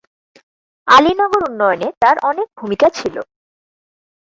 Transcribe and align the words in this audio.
আলীনগর 0.87 1.41
উন্নয়নে 1.49 1.87
তার 2.01 2.15
অনেক 2.29 2.47
ভুমিকা 2.57 2.87
ছিল। 2.97 3.15